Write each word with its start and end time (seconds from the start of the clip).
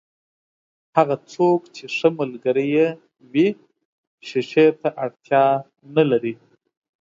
هغه 0.97 1.15
څوک 1.33 1.59
چې 1.75 1.83
ښه 1.95 2.07
ملګری 2.19 2.67
يې 2.75 2.87
وي، 3.31 3.47
شیشې 4.27 4.67
ته 4.81 4.89
اړتیا 5.03 5.43
نلري. 5.95 6.33